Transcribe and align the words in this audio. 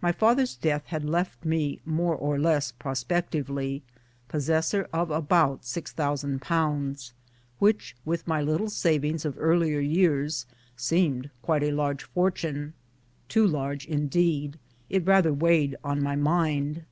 My 0.00 0.12
father's 0.12 0.54
death 0.54 0.84
had 0.86 1.04
left 1.04 1.44
me 1.44 1.80
(more 1.84 2.14
or 2.14 2.38
less 2.38 2.70
prospectively) 2.70 3.82
possessor 4.28 4.86
of 4.92 5.10
about 5.10 5.64
6,000 5.64 6.40
which 7.58 7.96
with 8.04 8.28
my 8.28 8.40
little 8.40 8.70
savings 8.70 9.24
of 9.24 9.34
earlier 9.36 9.80
years, 9.80 10.46
seemed 10.76 11.30
quite 11.42 11.64
a 11.64 11.72
large 11.72 12.04
fortune 12.04 12.74
too 13.28 13.48
large 13.48 13.84
indeed 13.84 14.60
it 14.88 15.04
rather 15.04 15.32
weighed 15.32 15.74
on 15.82 16.04
my 16.04 16.14
mind 16.14 16.84